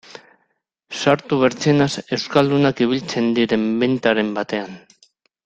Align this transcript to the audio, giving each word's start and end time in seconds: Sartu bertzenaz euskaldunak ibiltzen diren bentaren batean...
Sartu 1.03 1.37
bertzenaz 1.43 1.89
euskaldunak 2.17 2.81
ibiltzen 2.87 3.29
diren 3.41 3.69
bentaren 3.85 4.35
batean... 4.41 4.75